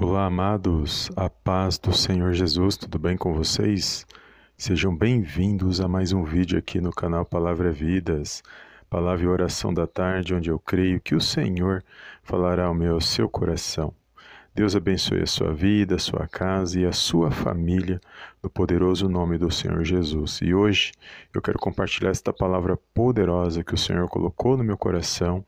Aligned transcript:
Olá, 0.00 0.26
amados, 0.26 1.10
a 1.16 1.28
paz 1.28 1.76
do 1.76 1.92
Senhor 1.92 2.32
Jesus, 2.32 2.76
tudo 2.76 3.00
bem 3.00 3.16
com 3.16 3.34
vocês? 3.34 4.06
Sejam 4.56 4.96
bem-vindos 4.96 5.80
a 5.80 5.88
mais 5.88 6.12
um 6.12 6.22
vídeo 6.22 6.56
aqui 6.56 6.80
no 6.80 6.92
canal 6.92 7.24
Palavra 7.24 7.72
Vidas, 7.72 8.40
Palavra 8.88 9.24
e 9.24 9.28
Oração 9.28 9.74
da 9.74 9.88
Tarde, 9.88 10.36
onde 10.36 10.50
eu 10.50 10.58
creio 10.60 11.00
que 11.00 11.16
o 11.16 11.20
Senhor 11.20 11.82
falará 12.22 12.66
ao 12.66 12.74
meu 12.74 12.94
ao 12.94 13.00
seu 13.00 13.28
coração. 13.28 13.92
Deus 14.54 14.76
abençoe 14.76 15.20
a 15.20 15.26
sua 15.26 15.52
vida, 15.52 15.96
a 15.96 15.98
sua 15.98 16.28
casa 16.28 16.78
e 16.78 16.86
a 16.86 16.92
sua 16.92 17.32
família, 17.32 18.00
no 18.42 18.48
poderoso 18.48 19.08
nome 19.08 19.38
do 19.38 19.50
Senhor 19.50 19.84
Jesus. 19.84 20.40
E 20.42 20.54
hoje 20.54 20.92
eu 21.34 21.42
quero 21.42 21.58
compartilhar 21.58 22.10
esta 22.10 22.32
palavra 22.32 22.76
poderosa 22.94 23.64
que 23.64 23.74
o 23.74 23.78
Senhor 23.78 24.08
colocou 24.08 24.56
no 24.56 24.64
meu 24.64 24.76
coração 24.76 25.44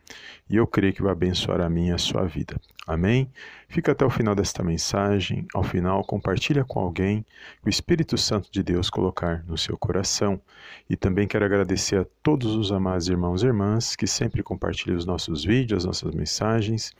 e 0.49 0.57
eu 0.57 0.67
creio 0.67 0.93
que 0.93 1.03
vai 1.03 1.13
abençoar 1.13 1.61
a 1.61 1.71
minha 1.71 1.93
e 1.93 1.95
a 1.95 1.99
sua 1.99 2.25
vida. 2.27 2.61
Amém? 2.87 3.31
Fica 3.69 3.93
até 3.93 4.05
o 4.05 4.11
final 4.11 4.35
desta 4.35 4.65
mensagem. 4.65 5.47
Ao 5.55 5.63
final, 5.63 6.03
compartilha 6.03 6.65
com 6.65 6.81
alguém 6.81 7.25
que 7.63 7.67
o 7.67 7.71
Espírito 7.71 8.19
Santo 8.19 8.51
de 8.51 8.65
Deus 8.65 8.91
colocar 8.91 9.45
no 9.47 9.57
seu 9.57 9.79
coração. 9.79 10.41
E 10.89 10.97
também 10.97 11.29
quero 11.29 11.45
agradecer 11.45 12.01
a 12.01 12.07
todos 12.21 12.57
os 12.57 12.73
amados 12.73 13.09
irmãos 13.09 13.45
e 13.45 13.47
irmãs 13.47 13.95
que 13.95 14.09
sempre 14.09 14.43
compartilham 14.43 14.99
os 14.99 15.07
nossos 15.07 15.45
vídeos, 15.45 15.85
as 15.85 15.85
nossas 15.85 16.13
mensagens, 16.13 16.93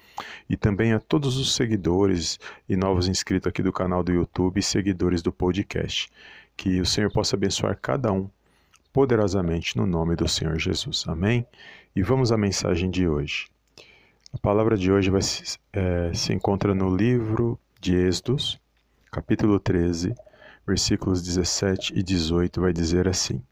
e 0.49 0.57
também 0.57 0.93
a 0.93 1.01
todos 1.01 1.37
os 1.37 1.57
seguidores 1.57 2.39
e 2.69 2.77
novos 2.77 3.09
inscritos 3.09 3.49
aqui 3.49 3.61
do 3.61 3.73
canal 3.73 4.05
do 4.05 4.13
YouTube 4.13 4.61
e 4.61 4.63
seguidores 4.63 5.23
do 5.23 5.33
podcast. 5.33 5.80
Que 6.57 6.81
o 6.81 6.87
Senhor 6.87 7.11
possa 7.13 7.37
abençoar 7.37 7.79
cada 7.81 8.13
um 8.13 8.29
poderosamente 8.93 9.77
no 9.77 9.87
nome 9.87 10.17
do 10.17 10.29
Senhor 10.29 10.59
Jesus. 10.59 11.05
Amém? 11.07 11.47
E 11.95 12.03
vamos 12.03 12.33
à 12.33 12.37
mensagem 12.37 12.91
de 12.91 13.09
hoje. 13.09 13.49
A 14.33 14.39
palavra 14.39 14.77
de 14.77 14.93
hoje 14.93 15.11
vai, 15.11 15.21
é, 15.73 16.13
se 16.15 16.33
encontra 16.33 16.75
no 16.75 16.95
livro 16.95 17.59
de 17.81 17.97
Êxodos, 17.97 18.61
capítulo 19.11 19.59
13, 19.59 20.15
versículos 20.67 21.23
17 21.23 21.93
e 21.97 22.03
18, 22.03 22.61
vai 22.61 22.73
dizer 22.73 23.09
assim: 23.09 23.43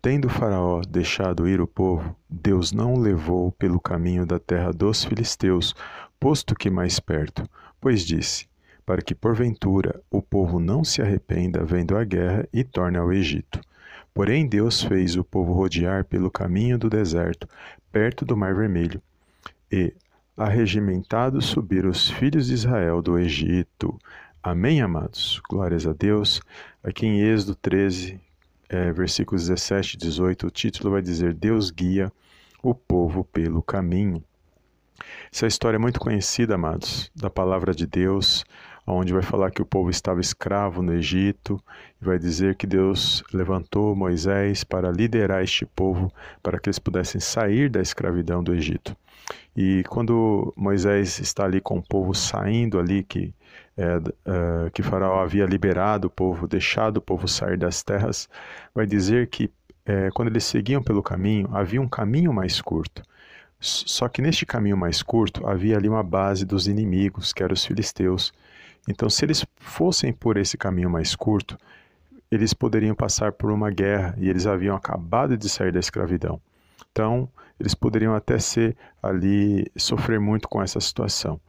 Tendo 0.00 0.28
Faraó 0.28 0.80
deixado 0.80 1.48
ir 1.48 1.60
o 1.60 1.66
povo, 1.66 2.16
Deus 2.28 2.72
não 2.72 2.94
o 2.94 3.00
levou 3.00 3.52
pelo 3.52 3.80
caminho 3.80 4.24
da 4.24 4.38
terra 4.38 4.72
dos 4.72 5.04
filisteus, 5.04 5.74
posto 6.18 6.54
que 6.54 6.70
mais 6.70 6.98
perto, 6.98 7.48
pois 7.80 8.02
disse: 8.02 8.46
Para 8.84 9.02
que 9.02 9.14
porventura 9.14 10.00
o 10.10 10.20
povo 10.20 10.58
não 10.58 10.84
se 10.84 11.00
arrependa 11.00 11.64
vendo 11.64 11.96
a 11.96 12.04
guerra 12.04 12.46
e 12.52 12.62
torne 12.62 12.98
ao 12.98 13.12
Egito. 13.12 13.60
Porém 14.12 14.46
Deus 14.46 14.82
fez 14.82 15.16
o 15.16 15.24
povo 15.24 15.52
rodear 15.52 16.04
pelo 16.04 16.30
caminho 16.30 16.78
do 16.78 16.88
deserto, 16.88 17.48
perto 17.90 18.24
do 18.24 18.36
Mar 18.36 18.54
Vermelho 18.54 19.02
e, 19.70 19.92
arregimentados, 20.36 21.46
subiram 21.46 21.90
os 21.90 22.08
filhos 22.10 22.46
de 22.46 22.54
Israel 22.54 23.02
do 23.02 23.18
Egito. 23.18 23.98
Amém, 24.42 24.80
amados? 24.80 25.40
Glórias 25.48 25.86
a 25.86 25.92
Deus. 25.92 26.40
Aqui 26.82 27.06
em 27.06 27.20
Êxodo 27.20 27.56
13, 27.56 28.20
é, 28.68 28.92
versículos 28.92 29.48
17 29.48 29.94
e 29.94 29.98
18, 29.98 30.46
o 30.46 30.50
título 30.50 30.92
vai 30.92 31.02
dizer: 31.02 31.34
Deus 31.34 31.70
guia 31.70 32.12
o 32.62 32.74
povo 32.74 33.24
pelo 33.24 33.62
caminho. 33.62 34.22
Essa 35.32 35.46
história 35.46 35.76
é 35.76 35.78
muito 35.78 35.98
conhecida, 35.98 36.54
amados, 36.54 37.10
da 37.16 37.28
palavra 37.28 37.74
de 37.74 37.86
Deus, 37.86 38.44
onde 38.86 39.12
vai 39.12 39.22
falar 39.22 39.50
que 39.50 39.62
o 39.62 39.66
povo 39.66 39.90
estava 39.90 40.20
escravo 40.20 40.82
no 40.82 40.92
Egito, 40.92 41.60
e 42.00 42.04
vai 42.04 42.18
dizer 42.18 42.54
que 42.54 42.66
Deus 42.66 43.22
levantou 43.32 43.94
Moisés 43.96 44.64
para 44.64 44.90
liderar 44.90 45.42
este 45.42 45.64
povo, 45.64 46.12
para 46.42 46.58
que 46.58 46.68
eles 46.68 46.78
pudessem 46.78 47.20
sair 47.20 47.70
da 47.70 47.80
escravidão 47.80 48.42
do 48.42 48.54
Egito. 48.54 48.96
E 49.56 49.84
quando 49.88 50.52
Moisés 50.56 51.18
está 51.20 51.44
ali 51.44 51.60
com 51.60 51.78
o 51.78 51.82
povo 51.82 52.14
saindo 52.14 52.78
ali, 52.78 53.02
que, 53.02 53.32
é, 53.76 53.96
é, 54.26 54.70
que 54.70 54.82
Faraó 54.82 55.20
havia 55.22 55.46
liberado 55.46 56.08
o 56.08 56.10
povo, 56.10 56.46
deixado 56.46 56.98
o 56.98 57.00
povo 57.00 57.26
sair 57.28 57.56
das 57.56 57.82
terras, 57.82 58.28
vai 58.74 58.86
dizer 58.86 59.28
que 59.28 59.50
é, 59.86 60.10
quando 60.12 60.28
eles 60.28 60.44
seguiam 60.44 60.82
pelo 60.82 61.02
caminho, 61.02 61.48
havia 61.52 61.80
um 61.80 61.88
caminho 61.88 62.32
mais 62.32 62.60
curto. 62.60 63.02
Só 63.60 64.08
que 64.08 64.20
neste 64.20 64.44
caminho 64.44 64.76
mais 64.76 65.02
curto 65.02 65.46
havia 65.46 65.76
ali 65.76 65.88
uma 65.88 66.02
base 66.02 66.44
dos 66.44 66.66
inimigos, 66.66 67.32
que 67.32 67.42
eram 67.42 67.54
os 67.54 67.64
filisteus. 67.64 68.32
Então, 68.88 69.08
se 69.08 69.24
eles 69.24 69.44
fossem 69.56 70.12
por 70.12 70.36
esse 70.36 70.56
caminho 70.58 70.90
mais 70.90 71.14
curto, 71.16 71.56
eles 72.30 72.52
poderiam 72.52 72.94
passar 72.94 73.32
por 73.32 73.50
uma 73.50 73.70
guerra 73.70 74.14
e 74.18 74.28
eles 74.28 74.46
haviam 74.46 74.76
acabado 74.76 75.36
de 75.36 75.48
sair 75.48 75.72
da 75.72 75.80
escravidão. 75.80 76.40
Então, 76.90 77.28
eles 77.58 77.74
poderiam 77.74 78.14
até 78.14 78.38
ser 78.38 78.76
ali, 79.02 79.70
sofrer 79.76 80.20
muito 80.20 80.48
com 80.48 80.62
essa 80.62 80.80
situação. 80.80 81.40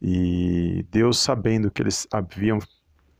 E 0.00 0.84
Deus, 0.90 1.18
sabendo 1.18 1.70
que 1.70 1.82
eles 1.82 2.06
haviam 2.12 2.58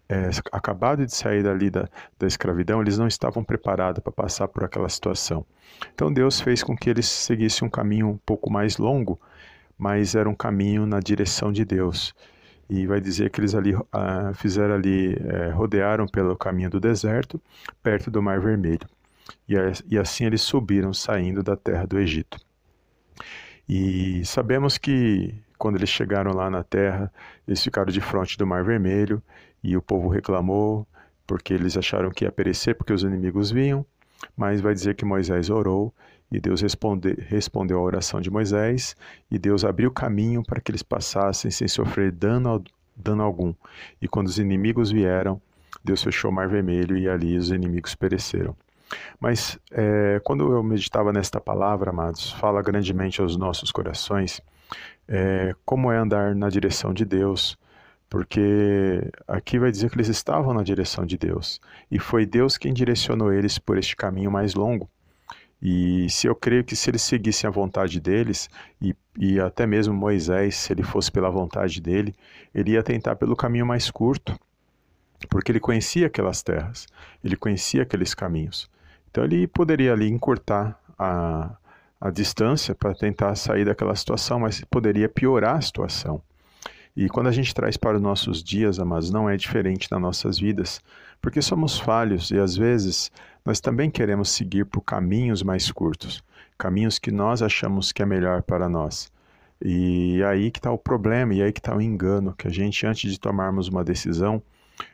é, 0.08 0.28
acabado 0.52 1.06
de 1.06 1.14
sair 1.14 1.42
dali 1.42 1.70
da, 1.70 1.88
da 2.18 2.26
escravidão, 2.26 2.82
eles 2.82 2.98
não 2.98 3.06
estavam 3.06 3.42
preparados 3.42 4.02
para 4.02 4.12
passar 4.12 4.48
por 4.48 4.64
aquela 4.64 4.88
situação. 4.88 5.46
Então 5.94 6.12
Deus 6.12 6.40
fez 6.40 6.62
com 6.62 6.76
que 6.76 6.90
eles 6.90 7.06
seguissem 7.06 7.66
um 7.66 7.70
caminho 7.70 8.08
um 8.08 8.18
pouco 8.18 8.52
mais 8.52 8.76
longo, 8.76 9.20
mas 9.78 10.14
era 10.14 10.28
um 10.28 10.34
caminho 10.34 10.86
na 10.86 11.00
direção 11.00 11.52
de 11.52 11.64
Deus. 11.64 12.14
E 12.68 12.86
vai 12.86 13.00
dizer 13.00 13.30
que 13.30 13.40
eles 13.40 13.54
ali 13.54 13.76
ah, 13.92 14.32
fizeram 14.34 14.74
ali, 14.74 15.16
é, 15.20 15.50
rodearam 15.50 16.06
pelo 16.06 16.36
caminho 16.36 16.70
do 16.70 16.80
deserto, 16.80 17.40
perto 17.82 18.10
do 18.10 18.22
Mar 18.22 18.40
Vermelho 18.40 18.88
e, 19.48 19.98
assim 19.98 20.24
eles 20.24 20.42
subiram 20.42 20.92
saindo 20.92 21.42
da 21.42 21.56
terra 21.56 21.86
do 21.86 21.98
Egito. 21.98 22.38
E 23.68 24.24
sabemos 24.24 24.76
que 24.76 25.34
quando 25.58 25.76
eles 25.76 25.88
chegaram 25.88 26.32
lá 26.32 26.50
na 26.50 26.62
terra, 26.62 27.12
eles 27.46 27.62
ficaram 27.62 27.90
de 27.90 28.00
frente 28.00 28.36
do 28.36 28.46
Mar 28.46 28.64
Vermelho 28.64 29.22
e 29.62 29.76
o 29.76 29.82
povo 29.82 30.08
reclamou 30.08 30.86
porque 31.26 31.54
eles 31.54 31.76
acharam 31.76 32.10
que 32.10 32.24
ia 32.24 32.32
perecer 32.32 32.74
porque 32.76 32.92
os 32.92 33.02
inimigos 33.02 33.50
vinham. 33.50 33.86
Mas 34.36 34.60
vai 34.60 34.74
dizer 34.74 34.94
que 34.94 35.04
Moisés 35.04 35.50
orou 35.50 35.94
e 36.34 36.40
Deus 36.40 36.60
responde, 36.60 37.14
respondeu 37.28 37.78
à 37.78 37.82
oração 37.82 38.20
de 38.20 38.28
Moisés 38.28 38.96
e 39.30 39.38
Deus 39.38 39.64
abriu 39.64 39.88
caminho 39.92 40.42
para 40.42 40.60
que 40.60 40.72
eles 40.72 40.82
passassem 40.82 41.48
sem 41.48 41.68
sofrer 41.68 42.10
dano, 42.10 42.62
dano 42.96 43.22
algum. 43.22 43.54
E 44.02 44.08
quando 44.08 44.26
os 44.26 44.36
inimigos 44.36 44.90
vieram, 44.90 45.40
Deus 45.84 46.02
fechou 46.02 46.32
o 46.32 46.34
Mar 46.34 46.48
Vermelho 46.48 46.98
e 46.98 47.08
ali 47.08 47.36
os 47.38 47.50
inimigos 47.50 47.94
pereceram. 47.94 48.56
Mas 49.20 49.56
é, 49.70 50.20
quando 50.24 50.52
eu 50.52 50.60
meditava 50.60 51.12
nesta 51.12 51.40
palavra, 51.40 51.90
amados, 51.90 52.32
fala 52.32 52.60
grandemente 52.62 53.20
aos 53.20 53.36
nossos 53.36 53.70
corações 53.70 54.40
é, 55.06 55.54
como 55.64 55.92
é 55.92 55.98
andar 55.98 56.34
na 56.34 56.48
direção 56.48 56.92
de 56.92 57.04
Deus, 57.04 57.56
porque 58.10 59.08
aqui 59.28 59.56
vai 59.56 59.70
dizer 59.70 59.88
que 59.88 59.96
eles 59.96 60.08
estavam 60.08 60.52
na 60.52 60.64
direção 60.64 61.06
de 61.06 61.16
Deus 61.16 61.60
e 61.88 62.00
foi 62.00 62.26
Deus 62.26 62.58
quem 62.58 62.74
direcionou 62.74 63.32
eles 63.32 63.56
por 63.56 63.78
este 63.78 63.94
caminho 63.94 64.32
mais 64.32 64.54
longo. 64.54 64.90
E 65.64 66.10
se 66.10 66.26
eu 66.26 66.34
creio 66.34 66.62
que 66.62 66.76
se 66.76 66.90
eles 66.90 67.00
seguissem 67.00 67.48
a 67.48 67.50
vontade 67.50 67.98
deles, 67.98 68.50
e, 68.82 68.94
e 69.18 69.40
até 69.40 69.66
mesmo 69.66 69.94
Moisés, 69.94 70.56
se 70.56 70.74
ele 70.74 70.82
fosse 70.82 71.10
pela 71.10 71.30
vontade 71.30 71.80
dele, 71.80 72.14
ele 72.54 72.72
ia 72.72 72.82
tentar 72.82 73.16
pelo 73.16 73.34
caminho 73.34 73.64
mais 73.64 73.90
curto, 73.90 74.38
porque 75.30 75.50
ele 75.50 75.58
conhecia 75.58 76.08
aquelas 76.08 76.42
terras, 76.42 76.86
ele 77.24 77.34
conhecia 77.34 77.80
aqueles 77.80 78.12
caminhos. 78.12 78.70
Então 79.10 79.24
ele 79.24 79.46
poderia 79.46 79.94
ali 79.94 80.06
encurtar 80.06 80.78
a, 80.98 81.56
a 81.98 82.10
distância 82.10 82.74
para 82.74 82.94
tentar 82.94 83.34
sair 83.34 83.64
daquela 83.64 83.96
situação, 83.96 84.40
mas 84.40 84.62
poderia 84.66 85.08
piorar 85.08 85.56
a 85.56 85.62
situação. 85.62 86.20
E 86.94 87.08
quando 87.08 87.28
a 87.28 87.32
gente 87.32 87.54
traz 87.54 87.78
para 87.78 87.96
os 87.96 88.02
nossos 88.02 88.42
dias, 88.42 88.78
amados, 88.78 89.10
não 89.10 89.30
é 89.30 89.36
diferente 89.36 89.90
nas 89.90 90.00
nossas 90.00 90.38
vidas, 90.38 90.82
porque 91.24 91.40
somos 91.40 91.78
falhos 91.78 92.30
e 92.30 92.38
às 92.38 92.54
vezes 92.54 93.10
nós 93.44 93.58
também 93.60 93.90
queremos 93.90 94.28
seguir 94.28 94.66
por 94.66 94.82
caminhos 94.82 95.42
mais 95.42 95.72
curtos, 95.72 96.22
caminhos 96.58 96.98
que 96.98 97.10
nós 97.10 97.40
achamos 97.40 97.92
que 97.92 98.02
é 98.02 98.06
melhor 98.06 98.42
para 98.42 98.68
nós. 98.68 99.10
E 99.64 100.22
aí 100.24 100.50
que 100.50 100.58
está 100.58 100.70
o 100.70 100.76
problema, 100.76 101.32
e 101.32 101.42
aí 101.42 101.52
que 101.52 101.60
está 101.60 101.74
o 101.74 101.80
engano, 101.80 102.34
que 102.36 102.46
a 102.46 102.50
gente, 102.50 102.86
antes 102.86 103.10
de 103.10 103.18
tomarmos 103.18 103.68
uma 103.68 103.82
decisão, 103.82 104.42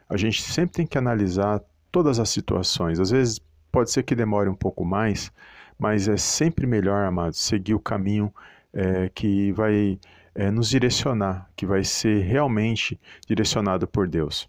a 0.08 0.16
gente 0.16 0.40
sempre 0.42 0.76
tem 0.76 0.86
que 0.86 0.96
analisar 0.96 1.60
todas 1.90 2.20
as 2.20 2.30
situações. 2.30 3.00
Às 3.00 3.10
vezes 3.10 3.40
Pode 3.70 3.90
ser 3.90 4.02
que 4.02 4.14
demore 4.14 4.48
um 4.48 4.54
pouco 4.54 4.84
mais, 4.84 5.30
mas 5.78 6.08
é 6.08 6.16
sempre 6.16 6.66
melhor, 6.66 7.04
amados, 7.04 7.38
seguir 7.38 7.74
o 7.74 7.80
caminho 7.80 8.32
é, 8.72 9.08
que 9.08 9.52
vai 9.52 9.98
é, 10.34 10.50
nos 10.50 10.68
direcionar, 10.68 11.48
que 11.54 11.64
vai 11.64 11.84
ser 11.84 12.22
realmente 12.22 13.00
direcionado 13.26 13.86
por 13.86 14.08
Deus. 14.08 14.48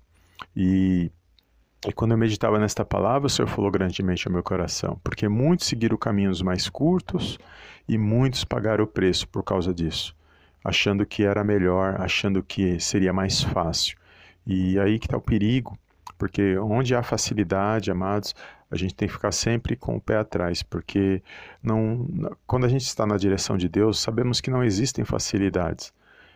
E, 0.56 1.12
e 1.88 1.92
quando 1.92 2.12
eu 2.12 2.18
meditava 2.18 2.60
nesta 2.60 2.86
palavra, 2.86 3.26
o 3.26 3.30
Senhor 3.30 3.48
falou 3.48 3.72
grandemente 3.72 4.28
ao 4.28 4.34
meu 4.34 4.44
coração, 4.44 5.00
porque 5.04 5.28
muitos 5.28 5.66
seguiram 5.66 5.98
caminhos 5.98 6.42
mais 6.42 6.70
curtos 6.70 7.40
e 7.88 7.98
muitos 7.98 8.44
pagaram 8.44 8.84
o 8.84 8.88
preço 8.88 9.28
por 9.28 9.44
causa 9.44 9.74
disso, 9.74 10.16
achando 10.64 11.06
que 11.08 11.24
era 11.24 11.44
melhor, 11.44 12.00
achando 12.00 12.44
que 12.44 12.80
seria 12.80 13.12
mais 13.12 13.42
fácil. 13.42 13.98
E 14.46 14.80
aí 14.80 15.00
que 15.00 15.08
está 15.08 15.18
o 15.18 15.22
perigo, 15.22 15.76
porque 16.20 16.56
onde 16.60 16.94
há 16.94 17.02
facilidade, 17.02 17.90
amados, 17.90 18.36
a 18.70 18.78
gente 18.78 18.94
tem 18.94 19.08
que 19.08 19.14
ficar 19.16 19.32
sempre 19.32 19.76
com 19.76 19.96
o 19.96 20.02
pé 20.02 20.18
atrás, 20.18 20.62
porque 20.62 21.24
não, 21.64 22.08
quando 22.46 22.66
a 22.66 22.70
gente 22.70 22.86
está 22.86 23.08
na 23.08 23.18
direção 23.18 23.58
de 23.58 23.68
Deus, 23.68 24.00
sabemos 24.00 24.40
que 24.40 24.52
não 24.52 24.64
existem 24.64 25.04
facilidades. 25.04 25.92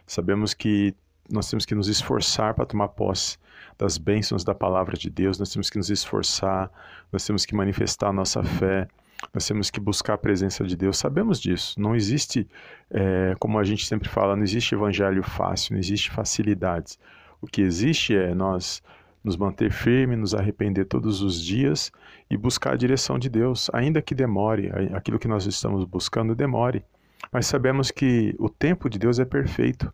Sabemos 0.08 0.56
que 0.56 0.96
nós 1.32 1.48
temos 1.48 1.68
que 1.68 1.76
nos 1.76 1.88
esforçar 1.88 2.56
para 2.56 2.66
tomar 2.66 2.88
posse 2.90 3.38
das 3.78 3.98
bênçãos 3.98 4.44
da 4.44 4.56
palavra 4.56 4.98
de 4.98 5.10
Deus, 5.10 5.38
nós 5.38 5.52
temos 5.52 5.70
que 5.70 5.78
nos 5.78 5.90
esforçar, 5.90 6.72
nós 7.12 7.26
temos 7.26 7.46
que 7.46 7.56
manifestar 7.56 8.10
a 8.10 8.14
nossa 8.14 8.44
fé, 8.44 8.88
nós 9.34 9.46
temos 9.48 9.70
que 9.70 9.80
buscar 9.80 10.14
a 10.14 10.18
presença 10.18 10.64
de 10.64 10.76
Deus. 10.76 10.98
Sabemos 10.98 11.40
disso. 11.40 11.80
Não 11.80 11.96
existe, 11.96 12.48
é, 12.90 13.36
como 13.40 13.60
a 13.60 13.64
gente 13.64 13.86
sempre 13.86 14.08
fala, 14.08 14.36
não 14.36 14.44
existe 14.44 14.76
evangelho 14.76 15.24
fácil, 15.24 15.74
não 15.74 15.80
existe 15.80 16.12
facilidades. 16.12 17.00
O 17.42 17.48
que 17.48 17.62
existe 17.62 18.16
é 18.16 18.34
nós 18.34 18.82
nos 19.24 19.36
manter 19.36 19.72
firme, 19.72 20.16
nos 20.16 20.36
arrepender 20.36 20.86
todos 20.86 21.22
os 21.22 21.44
dias 21.44 21.92
e 22.30 22.38
buscar 22.38 22.74
a 22.74 22.78
direção 22.78 23.18
de 23.18 23.28
Deus, 23.28 23.70
ainda 23.74 24.02
que 24.02 24.14
demore, 24.14 24.72
aquilo 24.94 25.18
que 25.18 25.28
nós 25.28 25.46
estamos 25.48 25.84
buscando 25.84 26.36
demore. 26.36 26.86
Mas 27.32 27.48
sabemos 27.48 27.90
que 27.90 28.36
o 28.38 28.50
tempo 28.50 28.88
de 28.88 29.00
Deus 29.00 29.18
é 29.18 29.26
perfeito. 29.26 29.92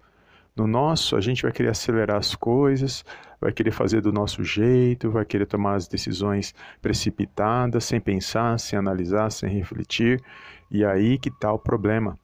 No 0.61 0.67
nosso, 0.67 1.15
a 1.15 1.21
gente 1.21 1.41
vai 1.41 1.51
querer 1.51 1.69
acelerar 1.69 2.17
as 2.17 2.35
coisas, 2.35 3.03
vai 3.41 3.51
querer 3.51 3.71
fazer 3.71 3.99
do 3.99 4.11
nosso 4.11 4.43
jeito, 4.43 5.09
vai 5.09 5.25
querer 5.25 5.47
tomar 5.47 5.73
as 5.73 5.87
decisões 5.87 6.53
precipitadas, 6.79 7.83
sem 7.83 7.99
pensar, 7.99 8.59
sem 8.59 8.77
analisar, 8.77 9.31
sem 9.31 9.49
refletir. 9.49 10.21
E 10.69 10.85
aí 10.85 11.17
que 11.17 11.29
está 11.29 11.51
o 11.51 11.57
problema. 11.57 12.15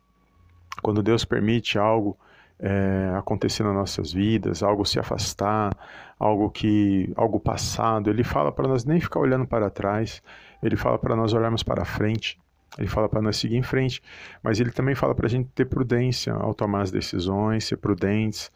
Quando 0.83 1.01
Deus 1.01 1.25
permite 1.25 1.79
algo 1.79 2.15
é, 2.59 3.11
acontecer 3.17 3.63
nas 3.63 3.73
nossas 3.73 4.13
vidas, 4.13 4.61
algo 4.61 4.85
se 4.85 4.99
afastar, 4.99 5.75
algo 6.19 6.51
que 6.51 7.11
algo 7.15 7.39
passado, 7.39 8.07
ele 8.07 8.23
fala 8.23 8.51
para 8.51 8.67
nós 8.67 8.85
nem 8.85 9.01
ficar 9.01 9.19
olhando 9.19 9.47
para 9.47 9.71
trás, 9.71 10.21
ele 10.61 10.75
fala 10.75 10.99
para 10.99 11.15
nós 11.15 11.33
olharmos 11.33 11.63
para 11.63 11.83
frente. 11.83 12.39
Ele 12.77 12.87
fala 12.87 13.09
para 13.09 13.21
nós 13.21 13.37
seguir 13.37 13.57
em 13.57 13.63
frente, 13.63 14.01
mas 14.43 14.59
ele 14.59 14.71
também 14.71 14.93
fala 14.93 15.15
para 15.15 15.25
a 15.25 15.29
gente 15.29 15.49
ter 15.55 15.65
prudência 15.65 16.33
ao 16.33 16.53
tomar 16.53 16.81
as 16.81 16.91
decisões, 16.91 17.65
ser 17.65 17.77
prudentes 17.77 18.51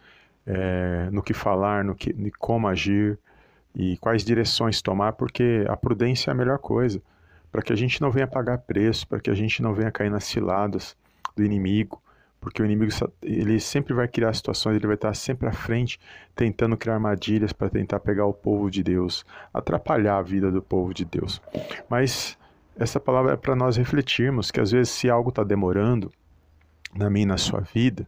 é, 0.45 1.09
no 1.11 1.23
que 1.23 1.33
falar, 1.33 1.83
no 1.83 1.95
que, 1.95 2.13
como 2.37 2.67
agir 2.67 3.17
e 3.75 3.97
quais 3.97 4.23
direções 4.23 4.81
tomar, 4.81 5.13
porque 5.13 5.65
a 5.67 5.77
prudência 5.77 6.29
é 6.29 6.31
a 6.31 6.35
melhor 6.35 6.59
coisa 6.59 7.01
para 7.51 7.61
que 7.61 7.73
a 7.73 7.75
gente 7.75 8.01
não 8.01 8.09
venha 8.09 8.27
pagar 8.27 8.59
preço, 8.59 9.07
para 9.07 9.19
que 9.19 9.29
a 9.29 9.33
gente 9.33 9.61
não 9.61 9.73
venha 9.73 9.91
cair 9.91 10.09
nas 10.09 10.23
ciladas 10.23 10.95
do 11.35 11.43
inimigo, 11.43 12.01
porque 12.39 12.61
o 12.61 12.65
inimigo 12.65 12.91
ele 13.21 13.59
sempre 13.59 13.93
vai 13.93 14.07
criar 14.07 14.33
situações, 14.33 14.75
ele 14.75 14.87
vai 14.87 14.95
estar 14.95 15.13
sempre 15.13 15.47
à 15.47 15.51
frente, 15.51 15.99
tentando 16.35 16.77
criar 16.77 16.95
armadilhas 16.95 17.53
para 17.53 17.69
tentar 17.69 17.99
pegar 17.99 18.25
o 18.25 18.33
povo 18.33 18.71
de 18.71 18.81
Deus, 18.81 19.25
atrapalhar 19.53 20.17
a 20.17 20.21
vida 20.21 20.49
do 20.49 20.61
povo 20.61 20.93
de 20.93 21.05
Deus. 21.05 21.41
Mas 21.89 22.37
essa 22.75 23.00
palavra 23.00 23.33
é 23.33 23.38
para 23.38 23.56
nós 23.56 23.77
refletirmos 23.77 24.51
que 24.51 24.59
às 24.59 24.71
vezes 24.71 24.89
se 24.89 25.09
algo 25.09 25.29
está 25.29 25.44
demorando 25.44 26.12
na 26.95 27.09
minha 27.09 27.27
na 27.27 27.38
sua 27.38 27.62
vida 27.62 28.07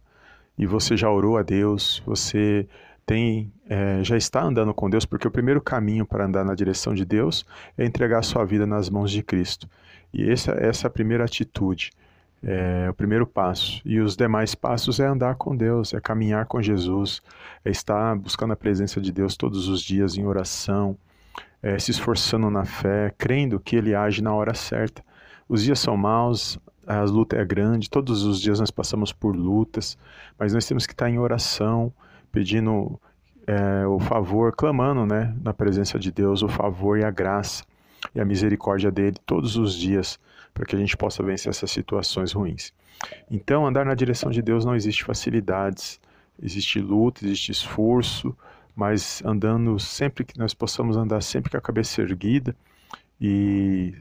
e 0.56 0.66
você 0.66 0.96
já 0.96 1.10
orou 1.10 1.36
a 1.36 1.42
Deus, 1.42 2.02
você 2.06 2.66
tem 3.06 3.52
é, 3.68 4.02
já 4.02 4.16
está 4.16 4.42
andando 4.42 4.72
com 4.74 4.88
Deus, 4.88 5.04
porque 5.04 5.26
o 5.26 5.30
primeiro 5.30 5.60
caminho 5.60 6.06
para 6.06 6.26
andar 6.26 6.44
na 6.44 6.54
direção 6.54 6.94
de 6.94 7.04
Deus 7.04 7.44
é 7.76 7.84
entregar 7.84 8.18
a 8.18 8.22
sua 8.22 8.44
vida 8.44 8.66
nas 8.66 8.88
mãos 8.90 9.10
de 9.10 9.22
Cristo. 9.22 9.68
E 10.12 10.30
essa, 10.30 10.52
essa 10.52 10.86
é 10.86 10.88
a 10.88 10.90
primeira 10.90 11.24
atitude, 11.24 11.90
é 12.42 12.88
o 12.88 12.94
primeiro 12.94 13.26
passo. 13.26 13.80
E 13.84 14.00
os 14.00 14.16
demais 14.16 14.54
passos 14.54 15.00
é 15.00 15.06
andar 15.06 15.36
com 15.36 15.56
Deus, 15.56 15.92
é 15.92 16.00
caminhar 16.00 16.46
com 16.46 16.62
Jesus, 16.62 17.20
é 17.64 17.70
estar 17.70 18.14
buscando 18.16 18.52
a 18.52 18.56
presença 18.56 19.00
de 19.00 19.10
Deus 19.10 19.36
todos 19.36 19.66
os 19.66 19.82
dias 19.82 20.16
em 20.16 20.24
oração, 20.26 20.96
é, 21.62 21.78
se 21.78 21.90
esforçando 21.90 22.50
na 22.50 22.64
fé, 22.64 23.12
crendo 23.16 23.58
que 23.58 23.76
Ele 23.76 23.94
age 23.94 24.22
na 24.22 24.34
hora 24.34 24.54
certa. 24.54 25.04
Os 25.48 25.62
dias 25.62 25.78
são 25.78 25.96
maus, 25.96 26.58
a 26.86 27.02
luta 27.02 27.36
é 27.36 27.44
grande, 27.44 27.88
todos 27.88 28.24
os 28.24 28.40
dias 28.40 28.60
nós 28.60 28.70
passamos 28.70 29.12
por 29.12 29.34
lutas, 29.34 29.96
mas 30.38 30.52
nós 30.52 30.66
temos 30.66 30.86
que 30.86 30.92
estar 30.92 31.08
em 31.08 31.18
oração, 31.18 31.92
pedindo 32.30 33.00
é, 33.46 33.86
o 33.86 33.98
favor, 33.98 34.54
clamando 34.54 35.06
né, 35.06 35.34
na 35.42 35.54
presença 35.54 35.98
de 35.98 36.10
Deus 36.10 36.42
o 36.42 36.48
favor 36.48 36.98
e 36.98 37.04
a 37.04 37.10
graça 37.10 37.64
e 38.14 38.20
a 38.20 38.24
misericórdia 38.24 38.90
dele 38.90 39.16
todos 39.24 39.56
os 39.56 39.74
dias, 39.74 40.18
para 40.52 40.64
que 40.64 40.76
a 40.76 40.78
gente 40.78 40.96
possa 40.96 41.22
vencer 41.22 41.50
essas 41.50 41.70
situações 41.70 42.32
ruins. 42.32 42.72
Então, 43.30 43.66
andar 43.66 43.84
na 43.84 43.94
direção 43.94 44.30
de 44.30 44.42
Deus 44.42 44.64
não 44.64 44.74
existe 44.74 45.04
facilidades, 45.04 46.00
existe 46.42 46.80
luta, 46.80 47.24
existe 47.24 47.52
esforço, 47.52 48.36
mas 48.74 49.22
andando 49.24 49.78
sempre 49.78 50.24
que 50.24 50.38
nós 50.38 50.52
possamos 50.52 50.96
andar 50.96 51.20
sempre 51.20 51.50
com 51.50 51.56
a 51.56 51.60
cabeça 51.60 52.02
erguida 52.02 52.56
e 53.20 53.94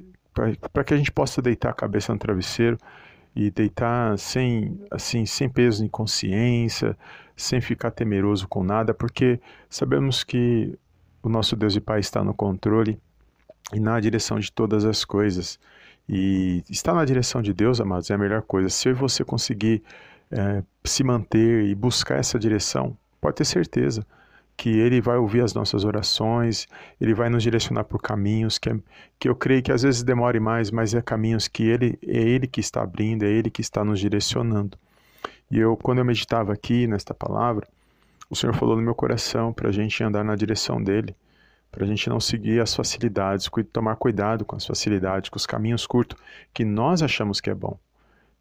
para 0.74 0.84
que 0.84 0.94
a 0.94 0.98
gente 0.98 1.12
possa 1.12 1.42
deitar 1.42 1.70
a 1.70 1.74
cabeça 1.74 2.12
no 2.12 2.18
travesseiro 2.18 2.78
e 3.36 3.52
deitar 3.52 4.18
sem 4.18 4.80
assim 4.90 5.26
sem 5.26 5.48
peso 5.48 5.86
em 5.86 5.88
consciência, 5.88 6.98
sem 7.36 7.62
ficar 7.62 7.92
temeroso 7.92 8.48
com 8.48 8.64
nada, 8.64 8.94
porque 8.94 9.40
sabemos 9.70 10.24
que 10.24 10.78
o 11.22 11.30
nosso 11.30 11.56
Deus 11.56 11.76
e 11.76 11.80
Pai 11.80 12.00
está 12.00 12.24
no 12.24 12.34
controle 12.34 13.00
e 13.72 13.80
na 13.80 14.00
direção 14.00 14.40
de 14.40 14.52
todas 14.52 14.86
as 14.86 15.06
coisas. 15.06 15.60
E 16.10 16.64
estar 16.70 16.94
na 16.94 17.06
direção 17.06 17.42
de 17.42 17.54
Deus, 17.54 17.80
amados, 17.80 18.10
é 18.12 18.14
a 18.14 18.18
melhor 18.18 18.42
coisa. 18.42 18.70
Se 18.70 18.92
você 18.92 19.24
conseguir 19.24 19.82
é, 20.30 20.62
se 20.84 21.02
manter 21.02 21.64
e 21.66 21.74
buscar 21.74 22.20
essa 22.20 22.38
direção, 22.38 22.98
pode 23.22 23.38
ter 23.38 23.46
certeza 23.46 24.06
que 24.56 24.70
Ele 24.70 25.02
vai 25.02 25.18
ouvir 25.18 25.42
as 25.42 25.54
nossas 25.54 25.84
orações, 25.84 26.68
Ele 27.00 27.14
vai 27.14 27.30
nos 27.30 27.44
direcionar 27.44 27.84
por 27.84 28.02
caminhos 28.02 28.58
que, 28.58 28.70
é, 28.70 28.76
que 29.20 29.28
eu 29.28 29.36
creio 29.36 29.64
que 29.64 29.72
às 29.72 29.82
vezes 29.82 30.04
demore 30.04 30.40
mais, 30.40 30.72
mas 30.72 30.94
é 30.94 31.02
caminhos 31.02 31.48
que 31.48 31.64
Ele 31.64 31.98
é 32.06 32.22
Ele 32.22 32.48
que 32.48 32.60
está 32.60 32.82
abrindo, 32.82 33.24
é 33.24 33.28
Ele 33.28 33.50
que 33.50 33.62
está 33.62 33.84
nos 33.84 34.00
direcionando. 34.00 34.78
E 35.50 35.60
eu, 35.60 35.76
quando 35.78 36.00
eu 36.00 36.06
meditava 36.06 36.54
aqui 36.54 36.88
nesta 36.88 37.14
palavra, 37.14 37.68
o 38.30 38.36
Senhor 38.36 38.56
falou 38.56 38.76
no 38.76 38.82
meu 38.82 38.96
coração 38.96 39.54
para 39.54 39.70
a 39.70 39.72
gente 39.72 40.04
andar 40.04 40.24
na 40.24 40.36
direção 40.36 40.82
dele, 40.82 41.16
para 41.72 41.86
a 41.86 41.88
gente 41.88 42.08
não 42.10 42.20
seguir 42.20 42.62
as 42.62 42.74
facilidades, 42.76 43.50
tomar 43.72 43.96
cuidado 43.96 44.46
com 44.46 44.56
as 44.56 44.66
facilidades, 44.66 45.30
com 45.30 45.38
os 45.38 45.46
caminhos 45.46 45.86
curtos 45.88 46.20
que 46.54 46.64
nós 46.64 47.02
achamos 47.02 47.42
que 47.42 47.50
é 47.50 47.56
bom. 47.56 47.78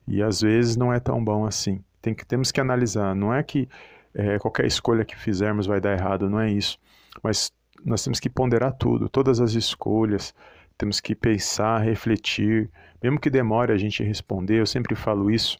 E 0.06 0.22
às 0.22 0.40
vezes 0.40 0.76
não 0.76 0.92
é 0.92 1.00
tão 1.00 1.22
bom 1.22 1.46
assim. 1.46 1.82
Tem 2.00 2.14
que, 2.14 2.26
temos 2.26 2.50
que 2.50 2.60
analisar. 2.60 3.14
Não 3.14 3.32
é 3.32 3.42
que 3.42 3.68
é, 4.14 4.38
qualquer 4.38 4.66
escolha 4.66 5.04
que 5.04 5.16
fizermos 5.16 5.66
vai 5.66 5.80
dar 5.80 5.92
errado, 5.92 6.28
não 6.28 6.40
é 6.40 6.50
isso. 6.50 6.78
Mas 7.22 7.52
nós 7.84 8.02
temos 8.02 8.20
que 8.20 8.30
ponderar 8.30 8.72
tudo, 8.72 9.08
todas 9.08 9.40
as 9.40 9.52
escolhas, 9.52 10.34
temos 10.76 11.00
que 11.00 11.14
pensar, 11.14 11.78
refletir, 11.78 12.70
mesmo 13.02 13.18
que 13.18 13.30
demore 13.30 13.72
a 13.72 13.76
gente 13.76 14.02
responder, 14.02 14.60
eu 14.60 14.66
sempre 14.66 14.94
falo 14.94 15.30
isso, 15.30 15.58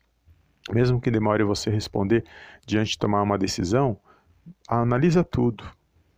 mesmo 0.70 1.00
que 1.00 1.10
demore 1.10 1.43
você 1.44 1.70
responder 1.70 2.25
diante 2.66 2.93
de 2.93 2.99
tomar 2.99 3.22
uma 3.22 3.38
decisão, 3.38 3.96
analisa 4.69 5.25
tudo. 5.25 5.64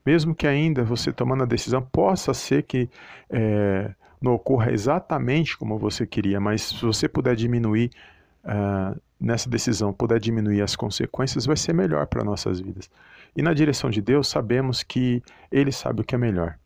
Mesmo 0.04 0.34
que 0.34 0.46
ainda 0.46 0.84
você 0.84 1.10
tomando 1.12 1.44
a 1.44 1.46
decisão 1.46 1.80
possa 1.80 2.34
ser 2.34 2.62
que 2.64 2.90
é, 3.30 3.94
não 4.20 4.34
ocorra 4.34 4.70
exatamente 4.70 5.56
como 5.56 5.78
você 5.78 6.06
queria, 6.06 6.38
mas 6.40 6.62
se 6.62 6.84
você 6.84 7.08
puder 7.08 7.34
diminuir 7.34 7.90
uh, 8.44 9.00
nessa 9.24 9.48
decisão 9.48 9.92
puder 9.92 10.20
diminuir 10.20 10.62
as 10.62 10.76
consequências, 10.76 11.46
vai 11.46 11.56
ser 11.56 11.72
melhor 11.72 12.06
para 12.06 12.22
nossas 12.22 12.60
vidas. 12.60 12.90
E 13.36 13.42
na 13.42 13.54
direção 13.54 13.90
de 13.90 14.00
Deus, 14.00 14.28
sabemos 14.28 14.82
que 14.82 15.22
Ele 15.50 15.72
sabe 15.72 16.02
o 16.02 16.04
que 16.04 16.14
é 16.14 16.18
melhor. 16.18 16.56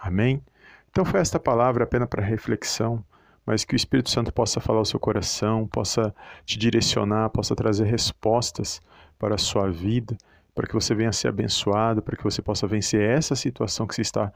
Amém? 0.00 0.42
Então 0.90 1.04
foi 1.04 1.20
esta 1.20 1.40
palavra 1.40 1.84
apenas 1.84 2.08
para 2.08 2.22
reflexão, 2.22 3.04
mas 3.44 3.64
que 3.64 3.74
o 3.74 3.76
Espírito 3.76 4.10
Santo 4.10 4.32
possa 4.32 4.60
falar 4.60 4.78
ao 4.78 4.84
seu 4.84 4.98
coração, 4.98 5.66
possa 5.66 6.14
te 6.46 6.58
direcionar, 6.58 7.28
possa 7.30 7.54
trazer 7.54 7.84
respostas 7.84 8.80
para 9.18 9.34
a 9.34 9.38
sua 9.38 9.70
vida, 9.70 10.16
para 10.54 10.66
que 10.66 10.74
você 10.74 10.94
venha 10.94 11.12
ser 11.12 11.28
abençoado, 11.28 12.00
para 12.00 12.16
que 12.16 12.22
você 12.22 12.40
possa 12.40 12.66
vencer 12.66 13.02
essa 13.02 13.34
situação 13.34 13.86
que 13.86 13.94
você 13.94 14.02
está 14.02 14.32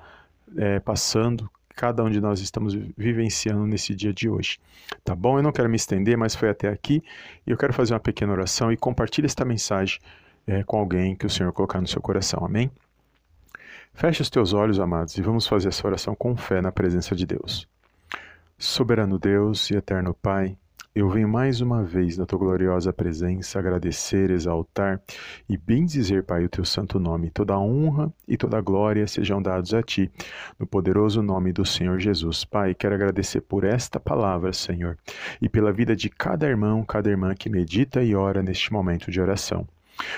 é, 0.57 0.81
passando, 0.81 1.49
cada 1.79 2.03
um 2.03 2.11
de 2.11 2.21
nós 2.21 2.41
estamos 2.41 2.75
vivenciando 2.97 3.65
nesse 3.65 3.95
dia 3.95 4.13
de 4.13 4.29
hoje. 4.29 4.59
Tá 5.05 5.15
bom? 5.15 5.39
Eu 5.39 5.45
não 5.45 5.53
quero 5.53 5.69
me 5.69 5.77
estender, 5.77 6.19
mas 6.19 6.35
foi 6.35 6.51
até 6.51 6.69
aqui 6.69 7.05
e 7.47 7.53
eu 7.53 7.57
quero 7.57 7.73
fazer 7.73 7.95
uma 7.95 8.01
pequena 8.01 8.33
oração 8.33 8.73
e 8.73 8.77
compartilhar 8.77 9.27
esta 9.27 9.45
mensagem 9.45 10.01
é, 10.45 10.65
com 10.65 10.77
alguém 10.77 11.15
que 11.15 11.25
o 11.25 11.31
Senhor 11.31 11.53
colocar 11.53 11.81
no 11.81 11.87
seu 11.87 12.03
coração. 12.03 12.45
Amém? 12.45 12.69
Feche 13.95 14.23
os 14.23 14.29
teus 14.29 14.53
olhos, 14.53 14.81
amados, 14.81 15.17
e 15.17 15.23
vamos 15.23 15.47
fazer 15.47 15.69
essa 15.69 15.87
oração 15.87 16.17
com 16.17 16.37
fé 16.37 16.61
na 16.61 16.73
presença 16.73 17.15
de 17.15 17.25
Deus. 17.25 17.69
Soberano 18.59 19.17
Deus 19.17 19.71
e 19.71 19.77
eterno 19.77 20.13
Pai, 20.15 20.57
eu 20.99 21.09
venho 21.09 21.29
mais 21.29 21.61
uma 21.61 21.85
vez 21.85 22.19
na 22.19 22.27
tua 22.27 22.41
gloriosa 22.41 22.93
presença 22.93 23.61
agradecer, 23.61 24.33
exaltar 24.33 25.01
e 25.49 25.57
bendizer, 25.57 26.25
Pai, 26.25 26.45
o 26.45 26.49
teu 26.49 26.65
santo 26.65 26.99
nome. 26.99 27.31
Toda 27.31 27.57
honra 27.57 28.13
e 28.27 28.37
toda 28.37 28.59
a 28.59 28.61
glória 28.61 29.07
sejam 29.07 29.41
dados 29.41 29.73
a 29.73 29.81
ti, 29.81 30.11
no 30.59 30.67
poderoso 30.67 31.23
nome 31.23 31.53
do 31.53 31.65
Senhor 31.65 32.01
Jesus. 32.01 32.45
Pai, 32.45 32.75
quero 32.75 32.97
agradecer 32.97 33.43
por 33.43 33.63
esta 33.63 34.01
palavra, 34.01 34.53
Senhor, 34.53 34.99
e 35.41 35.49
pela 35.49 35.73
vida 35.73 35.95
de 35.95 36.09
cada 36.09 36.49
irmão, 36.49 36.85
cada 36.85 37.09
irmã 37.09 37.33
que 37.33 37.49
medita 37.49 38.03
e 38.03 38.17
ora 38.17 38.43
neste 38.43 38.73
momento 38.73 39.09
de 39.09 39.21
oração. 39.21 39.69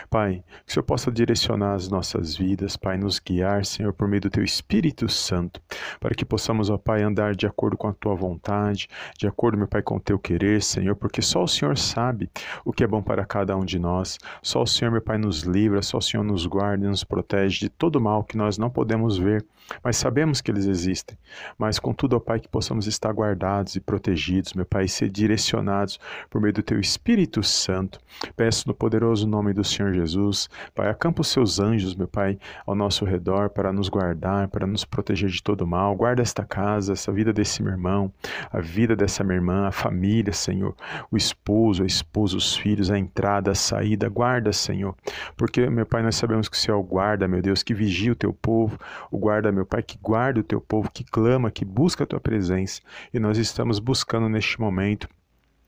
Pai, 0.08 0.42
que 0.64 0.70
o 0.70 0.72
Senhor 0.72 0.84
possa 0.84 1.10
direcionar 1.10 1.74
as 1.74 1.88
nossas 1.88 2.36
vidas, 2.36 2.76
Pai, 2.76 2.96
nos 2.96 3.18
guiar, 3.18 3.64
Senhor, 3.64 3.92
por 3.92 4.08
meio 4.08 4.22
do 4.22 4.30
Teu 4.30 4.44
Espírito 4.44 5.08
Santo, 5.08 5.60
para 5.98 6.14
que 6.14 6.24
possamos, 6.24 6.70
ó 6.70 6.78
Pai, 6.78 7.02
andar 7.02 7.34
de 7.34 7.46
acordo 7.46 7.76
com 7.76 7.88
a 7.88 7.92
Tua 7.92 8.14
vontade, 8.14 8.88
de 9.18 9.26
acordo, 9.26 9.58
meu 9.58 9.68
Pai, 9.68 9.82
com 9.82 9.96
o 9.96 10.00
Teu 10.00 10.18
querer, 10.18 10.62
Senhor, 10.62 10.96
porque 10.96 11.22
só 11.22 11.42
o 11.42 11.48
Senhor 11.48 11.76
sabe 11.76 12.30
o 12.64 12.72
que 12.72 12.84
é 12.84 12.86
bom 12.86 13.02
para 13.02 13.24
cada 13.24 13.56
um 13.56 13.64
de 13.64 13.78
nós, 13.78 14.18
só 14.42 14.62
o 14.62 14.66
Senhor, 14.66 14.90
meu 14.90 15.02
Pai, 15.02 15.18
nos 15.18 15.42
livra, 15.42 15.82
só 15.82 15.98
o 15.98 16.02
Senhor 16.02 16.24
nos 16.24 16.46
guarda 16.46 16.84
e 16.84 16.88
nos 16.88 17.04
protege 17.04 17.60
de 17.60 17.68
todo 17.68 18.00
mal 18.00 18.24
que 18.24 18.36
nós 18.36 18.58
não 18.58 18.70
podemos 18.70 19.16
ver, 19.16 19.44
mas 19.82 19.96
sabemos 19.96 20.40
que 20.40 20.50
eles 20.50 20.66
existem. 20.66 21.16
Mas, 21.56 21.78
contudo, 21.78 22.16
ó 22.16 22.20
Pai, 22.20 22.40
que 22.40 22.48
possamos 22.48 22.86
estar 22.86 23.12
guardados 23.12 23.76
e 23.76 23.80
protegidos, 23.80 24.52
meu 24.52 24.66
Pai, 24.66 24.84
e 24.84 24.88
ser 24.88 25.08
direcionados 25.08 25.98
por 26.28 26.40
meio 26.40 26.52
do 26.52 26.62
Teu 26.62 26.80
Espírito 26.80 27.42
Santo. 27.42 28.00
Peço 28.36 28.66
no 28.66 28.74
poderoso 28.74 29.26
nome 29.26 29.52
do 29.52 29.64
Senhor 29.70 29.92
Jesus, 29.92 30.48
Pai, 30.74 30.88
acampa 30.88 31.22
os 31.22 31.28
Seus 31.28 31.58
anjos, 31.58 31.94
meu 31.94 32.08
Pai, 32.08 32.38
ao 32.66 32.74
nosso 32.74 33.04
redor 33.04 33.50
para 33.50 33.72
nos 33.72 33.88
guardar, 33.88 34.48
para 34.48 34.66
nos 34.66 34.84
proteger 34.84 35.30
de 35.30 35.42
todo 35.42 35.66
mal. 35.66 35.94
Guarda 35.94 36.22
esta 36.22 36.44
casa, 36.44 36.92
essa 36.92 37.12
vida 37.12 37.32
desse 37.32 37.62
meu 37.62 37.72
irmão, 37.72 38.12
a 38.52 38.60
vida 38.60 38.94
dessa 38.94 39.24
minha 39.24 39.36
irmã, 39.36 39.66
a 39.66 39.72
família, 39.72 40.32
Senhor, 40.32 40.74
o 41.10 41.16
esposo, 41.16 41.82
a 41.82 41.86
esposa, 41.86 42.36
os 42.36 42.56
filhos, 42.56 42.90
a 42.90 42.98
entrada, 42.98 43.52
a 43.52 43.54
saída. 43.54 44.08
Guarda, 44.08 44.52
Senhor, 44.52 44.94
porque, 45.36 45.68
meu 45.70 45.86
Pai, 45.86 46.02
nós 46.02 46.16
sabemos 46.16 46.48
que 46.48 46.56
o 46.56 46.60
Senhor 46.60 46.80
é 46.80 46.82
guarda, 46.82 47.28
meu 47.28 47.40
Deus, 47.40 47.62
que 47.62 47.74
vigia 47.74 48.12
o 48.12 48.16
Teu 48.16 48.32
povo, 48.32 48.78
o 49.10 49.18
guarda, 49.18 49.52
meu 49.52 49.64
Pai, 49.64 49.82
que 49.82 49.98
guarda 49.98 50.40
o 50.40 50.44
Teu 50.44 50.60
povo, 50.60 50.90
que 50.90 51.04
clama, 51.04 51.50
que 51.50 51.64
busca 51.64 52.04
a 52.04 52.06
Tua 52.06 52.20
presença. 52.20 52.80
E 53.12 53.18
nós 53.18 53.38
estamos 53.38 53.78
buscando 53.78 54.28
neste 54.28 54.60
momento 54.60 55.08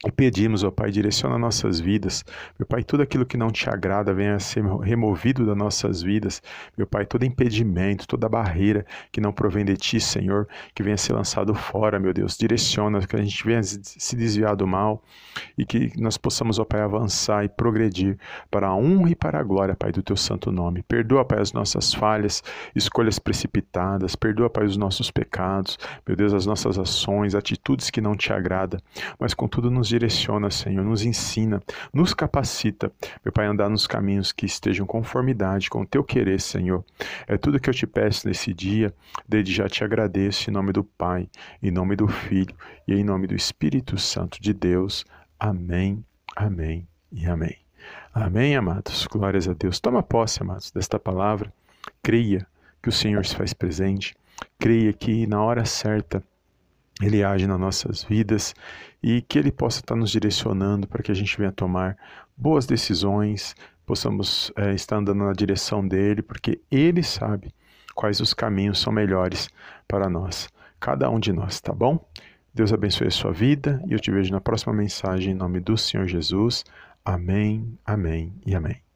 e 0.05 0.11
pedimos, 0.11 0.65
ó 0.65 0.71
Pai, 0.71 0.91
direciona 0.91 1.39
nossas 1.39 1.79
vidas. 1.79 2.25
Meu 2.59 2.67
Pai, 2.67 2.83
tudo 2.83 3.05
aquilo 3.05 3.25
que 3.25 3.37
não 3.37 3.51
te 3.51 3.71
agrada 3.71 4.13
venha 4.13 4.35
a 4.35 4.41
ser 4.41 4.65
removido 4.65 5.47
das 5.47 5.57
nossas 5.57 6.03
vidas. 6.03 6.43
Meu 6.77 6.89
Pai, 6.89 7.07
todo 7.07 7.25
impedimento, 7.25 8.07
toda 8.09 8.29
barreira 8.29 8.85
que 9.13 9.21
não 9.21 9.33
provém 9.33 9.65
de 9.65 9.77
Ti, 9.77 10.01
Senhor, 10.01 10.49
que 10.75 10.83
venha 10.83 10.95
a 10.95 10.99
ser 10.99 11.13
lançado 11.13 11.55
fora, 11.55 12.01
meu 12.01 12.13
Deus. 12.13 12.37
Direciona, 12.37 13.07
que 13.07 13.15
a 13.15 13.23
gente 13.23 13.45
venha 13.45 13.63
se 13.63 14.17
desviar 14.17 14.57
do 14.57 14.67
mal 14.67 15.05
e 15.57 15.65
que 15.65 15.93
nós 15.97 16.19
possamos, 16.19 16.59
ó 16.59 16.65
Pai, 16.65 16.81
avançar 16.81 17.45
e 17.45 17.49
progredir 17.49 18.19
para 18.51 18.69
a 18.69 18.75
honra 18.75 19.11
e 19.11 19.15
para 19.15 19.39
a 19.39 19.43
glória, 19.43 19.77
Pai, 19.77 19.93
do 19.93 20.03
Teu 20.03 20.17
santo 20.17 20.51
nome. 20.51 20.83
Perdoa, 20.83 21.25
Pai, 21.25 21.41
as 21.41 21.53
nossas 21.53 21.95
falhas, 21.95 22.43
escolhas 22.75 23.21
precipitadas. 23.21 24.17
Perdoa, 24.17 24.51
Pai, 24.51 24.65
os 24.65 24.77
nossos 24.77 25.13
pecados. 25.13 25.79
Meu 26.05 26.17
Deus, 26.17 26.35
as 26.35 26.45
nossas 26.45 26.77
ações, 26.77 27.37
atitudes 27.37 27.89
que 27.89 28.01
não 28.01 28.17
te 28.17 28.33
agradam. 28.33 28.81
Mas, 29.17 29.33
contudo, 29.33 29.71
nos 29.71 29.92
direciona, 29.93 30.51
Senhor, 30.51 30.85
nos 30.85 31.05
ensina, 31.05 31.63
nos 31.93 32.15
capacita, 32.15 32.91
meu 33.25 33.33
Pai, 33.33 33.47
a 33.47 33.51
andar 33.51 33.69
nos 33.69 33.87
caminhos 33.87 34.33
que 34.33 34.47
estejam 34.47 34.87
conformidade 34.87 35.69
com 35.69 35.83
o 35.83 35.87
teu 35.87 36.03
querer, 36.03 36.41
Senhor. 36.41 36.85
É 37.27 37.37
tudo 37.37 37.61
que 37.61 37.69
eu 37.69 37.75
te 37.75 37.87
peço 37.87 38.27
nesse 38.27 38.55
dia, 38.55 38.95
desde 39.29 39.53
já 39.53 39.69
te 39.69 39.85
agradeço 39.85 40.49
em 40.49 40.53
nome 40.53 40.73
do 40.73 40.83
Pai, 40.83 41.29
em 41.63 41.71
nome 41.71 41.95
do 41.95 42.09
Filho 42.09 42.55
e 42.89 42.95
em 42.95 43.05
nome 43.05 43.27
do 43.27 43.35
Espírito 43.35 43.99
Santo 43.99 44.41
de 44.41 44.55
Deus. 44.55 45.05
Amém, 45.39 46.05
amém 46.35 46.89
e 47.11 47.27
amém. 47.27 47.57
Amém, 48.15 48.57
amados. 48.57 49.07
Glórias 49.07 49.49
a 49.49 49.53
Deus. 49.53 49.81
Toma 49.81 50.03
posse, 50.03 50.43
amados, 50.43 50.71
desta 50.71 50.99
palavra. 50.99 51.53
Creia 52.03 52.47
que 52.83 52.89
o 52.89 52.93
Senhor 52.93 53.25
se 53.27 53.37
faz 53.37 53.53
presente. 53.53 54.15
Creia 54.59 54.93
que 54.93 55.27
na 55.27 55.43
hora 55.43 55.65
certa 55.65 56.23
ele 57.03 57.25
age 57.25 57.47
nas 57.47 57.59
nossas 57.59 58.05
vidas 58.05 58.55
e 59.03 59.21
que 59.23 59.39
Ele 59.39 59.51
possa 59.51 59.81
estar 59.81 59.97
nos 59.97 60.11
direcionando 60.11 60.87
para 60.87 61.03
que 61.03 61.11
a 61.11 61.15
gente 61.15 61.37
venha 61.37 61.51
tomar 61.51 61.97
boas 62.37 62.67
decisões, 62.67 63.55
possamos 63.85 64.53
é, 64.57 64.73
estar 64.73 64.97
andando 64.97 65.25
na 65.25 65.33
direção 65.33 65.87
dele, 65.87 66.23
porque 66.23 66.61
Ele 66.71 67.03
sabe 67.03 67.53
quais 67.95 68.21
os 68.21 68.33
caminhos 68.33 68.81
são 68.81 68.93
melhores 68.93 69.49
para 69.89 70.09
nós, 70.09 70.49
cada 70.79 71.11
um 71.11 71.19
de 71.19 71.33
nós, 71.33 71.61
tá 71.61 71.73
bom? 71.73 71.99
Deus 72.55 72.73
abençoe 72.73 73.09
a 73.09 73.11
sua 73.11 73.33
vida 73.33 73.83
e 73.87 73.93
eu 73.93 73.99
te 73.99 74.11
vejo 74.11 74.31
na 74.31 74.41
próxima 74.41 74.73
mensagem 74.73 75.33
em 75.33 75.37
nome 75.37 75.59
do 75.59 75.77
Senhor 75.77 76.07
Jesus. 76.07 76.65
Amém, 77.05 77.79
amém 77.85 78.33
e 78.47 78.55
amém. 78.55 78.92